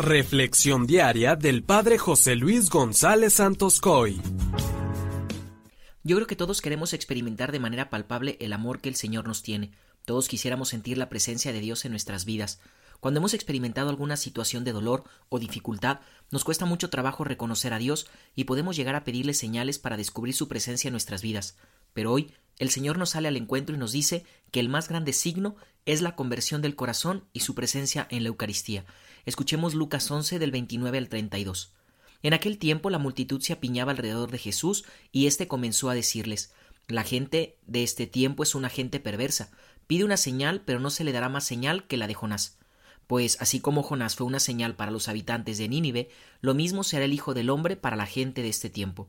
Reflexión 0.00 0.86
diaria 0.86 1.36
del 1.36 1.62
Padre 1.62 1.98
José 1.98 2.34
Luis 2.34 2.70
González 2.70 3.34
Santos 3.34 3.80
Coy. 3.80 4.18
Yo 6.02 6.16
creo 6.16 6.26
que 6.26 6.36
todos 6.36 6.62
queremos 6.62 6.94
experimentar 6.94 7.52
de 7.52 7.60
manera 7.60 7.90
palpable 7.90 8.38
el 8.40 8.54
amor 8.54 8.80
que 8.80 8.88
el 8.88 8.94
Señor 8.94 9.28
nos 9.28 9.42
tiene. 9.42 9.72
Todos 10.06 10.28
quisiéramos 10.28 10.70
sentir 10.70 10.96
la 10.96 11.10
presencia 11.10 11.52
de 11.52 11.60
Dios 11.60 11.84
en 11.84 11.90
nuestras 11.90 12.24
vidas. 12.24 12.60
Cuando 13.00 13.18
hemos 13.18 13.34
experimentado 13.34 13.90
alguna 13.90 14.16
situación 14.16 14.64
de 14.64 14.72
dolor 14.72 15.04
o 15.28 15.38
dificultad, 15.38 16.00
nos 16.30 16.44
cuesta 16.44 16.64
mucho 16.64 16.88
trabajo 16.88 17.24
reconocer 17.24 17.74
a 17.74 17.78
Dios 17.78 18.06
y 18.34 18.44
podemos 18.44 18.76
llegar 18.76 18.94
a 18.94 19.04
pedirle 19.04 19.34
señales 19.34 19.78
para 19.78 19.98
descubrir 19.98 20.34
su 20.34 20.48
presencia 20.48 20.88
en 20.88 20.92
nuestras 20.92 21.20
vidas. 21.20 21.58
Pero 21.92 22.10
hoy 22.10 22.32
el 22.58 22.70
Señor 22.70 22.98
nos 22.98 23.10
sale 23.10 23.28
al 23.28 23.36
encuentro 23.36 23.74
y 23.74 23.78
nos 23.78 23.92
dice 23.92 24.24
que 24.50 24.60
el 24.60 24.68
más 24.68 24.88
grande 24.88 25.12
signo 25.12 25.56
es 25.86 26.02
la 26.02 26.14
conversión 26.14 26.62
del 26.62 26.76
corazón 26.76 27.24
y 27.32 27.40
su 27.40 27.54
presencia 27.54 28.06
en 28.10 28.22
la 28.22 28.28
Eucaristía. 28.28 28.84
Escuchemos 29.24 29.74
Lucas 29.74 30.10
11 30.10 30.38
del 30.38 30.50
29 30.50 30.98
al 30.98 31.08
32. 31.08 31.72
En 32.22 32.34
aquel 32.34 32.58
tiempo 32.58 32.90
la 32.90 32.98
multitud 32.98 33.40
se 33.40 33.52
apiñaba 33.52 33.92
alrededor 33.92 34.30
de 34.30 34.38
Jesús 34.38 34.84
y 35.10 35.26
éste 35.26 35.48
comenzó 35.48 35.88
a 35.88 35.94
decirles 35.94 36.52
La 36.86 37.02
gente 37.02 37.58
de 37.66 37.82
este 37.82 38.06
tiempo 38.06 38.42
es 38.42 38.54
una 38.54 38.68
gente 38.68 39.00
perversa. 39.00 39.50
Pide 39.86 40.04
una 40.04 40.16
señal, 40.16 40.62
pero 40.64 40.80
no 40.80 40.90
se 40.90 41.04
le 41.04 41.12
dará 41.12 41.28
más 41.28 41.44
señal 41.44 41.86
que 41.86 41.96
la 41.96 42.06
de 42.06 42.14
Jonás. 42.14 42.58
Pues 43.06 43.40
así 43.40 43.60
como 43.60 43.82
Jonás 43.82 44.14
fue 44.14 44.26
una 44.26 44.38
señal 44.38 44.76
para 44.76 44.92
los 44.92 45.08
habitantes 45.08 45.58
de 45.58 45.68
Nínive, 45.68 46.10
lo 46.40 46.54
mismo 46.54 46.84
será 46.84 47.06
el 47.06 47.12
Hijo 47.12 47.34
del 47.34 47.50
hombre 47.50 47.76
para 47.76 47.96
la 47.96 48.06
gente 48.06 48.42
de 48.42 48.48
este 48.48 48.70
tiempo. 48.70 49.08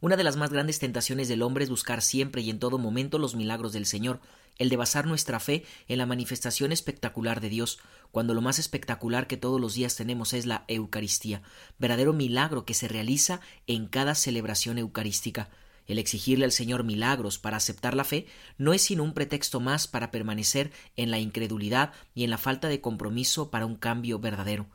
Una 0.00 0.16
de 0.16 0.24
las 0.24 0.36
más 0.36 0.50
grandes 0.50 0.78
tentaciones 0.78 1.28
del 1.28 1.42
hombre 1.42 1.64
es 1.64 1.70
buscar 1.70 2.02
siempre 2.02 2.42
y 2.42 2.50
en 2.50 2.58
todo 2.58 2.78
momento 2.78 3.18
los 3.18 3.34
milagros 3.34 3.72
del 3.72 3.86
Señor, 3.86 4.20
el 4.58 4.68
de 4.68 4.76
basar 4.76 5.06
nuestra 5.06 5.40
fe 5.40 5.64
en 5.88 5.98
la 5.98 6.06
manifestación 6.06 6.70
espectacular 6.70 7.40
de 7.40 7.48
Dios, 7.48 7.78
cuando 8.10 8.34
lo 8.34 8.42
más 8.42 8.58
espectacular 8.58 9.26
que 9.26 9.36
todos 9.36 9.60
los 9.60 9.74
días 9.74 9.96
tenemos 9.96 10.34
es 10.34 10.44
la 10.44 10.64
Eucaristía, 10.68 11.42
verdadero 11.78 12.12
milagro 12.12 12.64
que 12.64 12.74
se 12.74 12.88
realiza 12.88 13.40
en 13.66 13.86
cada 13.86 14.14
celebración 14.14 14.78
eucarística. 14.78 15.48
El 15.86 15.98
exigirle 15.98 16.44
al 16.44 16.52
Señor 16.52 16.84
milagros 16.84 17.38
para 17.38 17.56
aceptar 17.56 17.94
la 17.94 18.04
fe 18.04 18.26
no 18.58 18.74
es 18.74 18.82
sino 18.82 19.02
un 19.02 19.14
pretexto 19.14 19.60
más 19.60 19.86
para 19.86 20.10
permanecer 20.10 20.72
en 20.96 21.10
la 21.10 21.18
incredulidad 21.18 21.92
y 22.14 22.24
en 22.24 22.30
la 22.30 22.38
falta 22.38 22.68
de 22.68 22.80
compromiso 22.80 23.50
para 23.50 23.66
un 23.66 23.76
cambio 23.76 24.18
verdadero. 24.18 24.66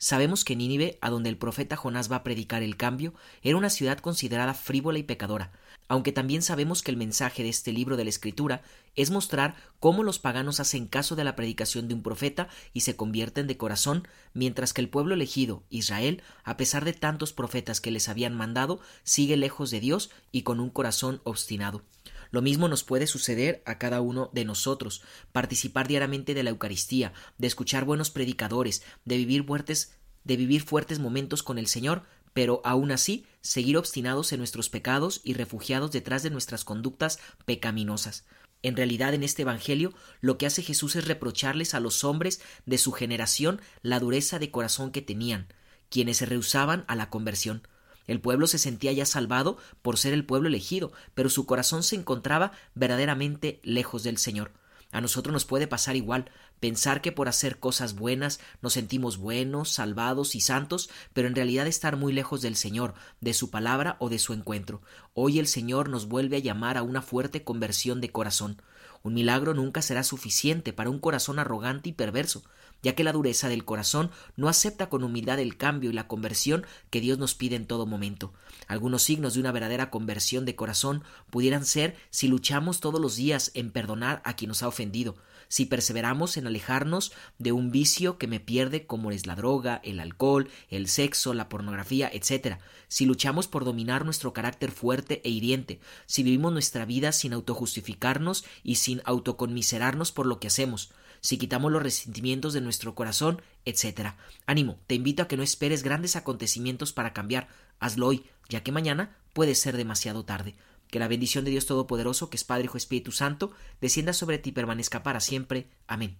Sabemos 0.00 0.44
que 0.44 0.54
Nínive, 0.54 0.96
a 1.00 1.10
donde 1.10 1.28
el 1.28 1.36
profeta 1.36 1.76
Jonás 1.76 2.10
va 2.10 2.16
a 2.16 2.22
predicar 2.22 2.62
el 2.62 2.76
cambio, 2.76 3.14
era 3.42 3.56
una 3.56 3.68
ciudad 3.68 3.98
considerada 3.98 4.54
frívola 4.54 5.00
y 5.00 5.02
pecadora, 5.02 5.50
aunque 5.88 6.12
también 6.12 6.42
sabemos 6.42 6.82
que 6.82 6.92
el 6.92 6.96
mensaje 6.96 7.42
de 7.42 7.48
este 7.48 7.72
libro 7.72 7.96
de 7.96 8.04
la 8.04 8.10
Escritura 8.10 8.62
es 8.94 9.10
mostrar 9.10 9.56
cómo 9.80 10.04
los 10.04 10.20
paganos 10.20 10.60
hacen 10.60 10.86
caso 10.86 11.16
de 11.16 11.24
la 11.24 11.34
predicación 11.34 11.88
de 11.88 11.94
un 11.94 12.04
profeta 12.04 12.48
y 12.72 12.82
se 12.82 12.94
convierten 12.94 13.48
de 13.48 13.56
corazón, 13.56 14.06
mientras 14.34 14.72
que 14.72 14.82
el 14.82 14.88
pueblo 14.88 15.14
elegido, 15.14 15.64
Israel, 15.68 16.22
a 16.44 16.56
pesar 16.56 16.84
de 16.84 16.92
tantos 16.92 17.32
profetas 17.32 17.80
que 17.80 17.90
les 17.90 18.08
habían 18.08 18.36
mandado, 18.36 18.78
sigue 19.02 19.36
lejos 19.36 19.72
de 19.72 19.80
Dios 19.80 20.10
y 20.30 20.42
con 20.42 20.60
un 20.60 20.70
corazón 20.70 21.20
obstinado. 21.24 21.82
Lo 22.30 22.42
mismo 22.42 22.68
nos 22.68 22.84
puede 22.84 23.06
suceder 23.06 23.62
a 23.64 23.78
cada 23.78 24.00
uno 24.00 24.30
de 24.32 24.44
nosotros, 24.44 25.02
participar 25.32 25.88
diariamente 25.88 26.34
de 26.34 26.42
la 26.42 26.50
Eucaristía, 26.50 27.12
de 27.38 27.46
escuchar 27.46 27.84
buenos 27.84 28.10
predicadores, 28.10 28.82
de 29.04 29.16
vivir 29.16 29.44
fuertes, 29.44 29.94
de 30.24 30.36
vivir 30.36 30.62
fuertes 30.62 30.98
momentos 30.98 31.42
con 31.42 31.58
el 31.58 31.66
Señor, 31.66 32.04
pero 32.34 32.60
aún 32.64 32.90
así 32.92 33.26
seguir 33.40 33.76
obstinados 33.76 34.32
en 34.32 34.38
nuestros 34.38 34.68
pecados 34.68 35.20
y 35.24 35.34
refugiados 35.34 35.90
detrás 35.90 36.22
de 36.22 36.30
nuestras 36.30 36.64
conductas 36.64 37.18
pecaminosas. 37.44 38.24
En 38.62 38.76
realidad 38.76 39.14
en 39.14 39.22
este 39.22 39.42
Evangelio 39.42 39.94
lo 40.20 40.36
que 40.36 40.46
hace 40.46 40.62
Jesús 40.62 40.96
es 40.96 41.06
reprocharles 41.06 41.74
a 41.74 41.80
los 41.80 42.04
hombres 42.04 42.40
de 42.66 42.78
su 42.78 42.92
generación 42.92 43.60
la 43.82 44.00
dureza 44.00 44.38
de 44.38 44.50
corazón 44.50 44.90
que 44.90 45.02
tenían, 45.02 45.52
quienes 45.90 46.18
se 46.18 46.26
rehusaban 46.26 46.84
a 46.88 46.96
la 46.96 47.08
conversión. 47.08 47.62
El 48.08 48.20
pueblo 48.20 48.48
se 48.48 48.58
sentía 48.58 48.90
ya 48.90 49.06
salvado 49.06 49.58
por 49.82 49.98
ser 49.98 50.12
el 50.12 50.24
pueblo 50.24 50.48
elegido, 50.48 50.92
pero 51.14 51.30
su 51.30 51.46
corazón 51.46 51.84
se 51.84 51.94
encontraba 51.94 52.50
verdaderamente 52.74 53.60
lejos 53.62 54.02
del 54.02 54.18
Señor. 54.18 54.50
A 54.90 55.02
nosotros 55.02 55.34
nos 55.34 55.44
puede 55.44 55.66
pasar 55.66 55.96
igual, 55.96 56.30
pensar 56.60 57.02
que 57.02 57.12
por 57.12 57.28
hacer 57.28 57.58
cosas 57.58 57.94
buenas 57.94 58.40
nos 58.62 58.72
sentimos 58.72 59.18
buenos, 59.18 59.68
salvados 59.68 60.34
y 60.34 60.40
santos, 60.40 60.88
pero 61.12 61.28
en 61.28 61.34
realidad 61.34 61.66
estar 61.66 61.96
muy 61.98 62.14
lejos 62.14 62.40
del 62.40 62.56
Señor, 62.56 62.94
de 63.20 63.34
su 63.34 63.50
palabra 63.50 63.96
o 64.00 64.08
de 64.08 64.18
su 64.18 64.32
encuentro. 64.32 64.80
Hoy 65.12 65.38
el 65.38 65.46
Señor 65.46 65.90
nos 65.90 66.08
vuelve 66.08 66.38
a 66.38 66.40
llamar 66.40 66.78
a 66.78 66.82
una 66.82 67.02
fuerte 67.02 67.44
conversión 67.44 68.00
de 68.00 68.10
corazón. 68.10 68.62
Un 69.02 69.14
milagro 69.14 69.54
nunca 69.54 69.82
será 69.82 70.02
suficiente 70.02 70.72
para 70.72 70.90
un 70.90 70.98
corazón 70.98 71.38
arrogante 71.38 71.88
y 71.88 71.92
perverso, 71.92 72.42
ya 72.82 72.94
que 72.94 73.04
la 73.04 73.12
dureza 73.12 73.48
del 73.48 73.64
corazón 73.64 74.10
no 74.36 74.48
acepta 74.48 74.88
con 74.88 75.02
humildad 75.02 75.38
el 75.40 75.56
cambio 75.56 75.90
y 75.90 75.92
la 75.92 76.06
conversión 76.06 76.66
que 76.90 77.00
Dios 77.00 77.18
nos 77.18 77.34
pide 77.34 77.56
en 77.56 77.66
todo 77.66 77.86
momento. 77.86 78.32
Algunos 78.66 79.02
signos 79.02 79.34
de 79.34 79.40
una 79.40 79.52
verdadera 79.52 79.90
conversión 79.90 80.44
de 80.44 80.56
corazón 80.56 81.02
pudieran 81.30 81.64
ser 81.64 81.96
si 82.10 82.28
luchamos 82.28 82.80
todos 82.80 83.00
los 83.00 83.16
días 83.16 83.50
en 83.54 83.70
perdonar 83.70 84.22
a 84.24 84.36
quien 84.36 84.48
nos 84.48 84.62
ha 84.62 84.68
ofendido, 84.68 85.16
si 85.48 85.64
perseveramos 85.64 86.36
en 86.36 86.46
alejarnos 86.46 87.12
de 87.38 87.52
un 87.52 87.70
vicio 87.70 88.18
que 88.18 88.26
me 88.26 88.40
pierde 88.40 88.86
como 88.86 89.10
es 89.10 89.26
la 89.26 89.34
droga, 89.34 89.80
el 89.82 89.98
alcohol, 89.98 90.50
el 90.68 90.88
sexo, 90.88 91.34
la 91.34 91.48
pornografía, 91.48 92.10
etc., 92.12 92.58
si 92.86 93.04
luchamos 93.04 93.48
por 93.48 93.64
dominar 93.64 94.04
nuestro 94.04 94.32
carácter 94.32 94.70
fuerte 94.70 95.20
e 95.24 95.30
hiriente, 95.30 95.80
si 96.06 96.22
vivimos 96.22 96.52
nuestra 96.52 96.84
vida 96.84 97.12
sin 97.12 97.32
autojustificarnos 97.32 98.44
y 98.62 98.76
sin 98.76 98.87
autoconmiserarnos 99.04 100.12
por 100.12 100.26
lo 100.26 100.40
que 100.40 100.48
hacemos, 100.48 100.90
si 101.20 101.38
quitamos 101.38 101.72
los 101.72 101.82
resentimientos 101.82 102.52
de 102.52 102.60
nuestro 102.60 102.94
corazón, 102.94 103.42
etc. 103.64 104.14
Ánimo, 104.46 104.78
te 104.86 104.94
invito 104.94 105.22
a 105.22 105.28
que 105.28 105.36
no 105.36 105.42
esperes 105.42 105.82
grandes 105.82 106.16
acontecimientos 106.16 106.92
para 106.92 107.12
cambiar, 107.12 107.48
hazlo 107.80 108.06
hoy, 108.06 108.24
ya 108.48 108.62
que 108.62 108.72
mañana 108.72 109.16
puede 109.32 109.54
ser 109.54 109.76
demasiado 109.76 110.24
tarde. 110.24 110.54
Que 110.90 110.98
la 110.98 111.08
bendición 111.08 111.44
de 111.44 111.50
Dios 111.50 111.66
Todopoderoso, 111.66 112.30
que 112.30 112.36
es 112.36 112.44
Padre, 112.44 112.64
Hijo, 112.64 112.78
Espíritu 112.78 113.12
Santo, 113.12 113.52
descienda 113.80 114.12
sobre 114.12 114.38
ti 114.38 114.50
y 114.50 114.52
permanezca 114.52 115.02
para 115.02 115.20
siempre. 115.20 115.68
Amén. 115.86 116.16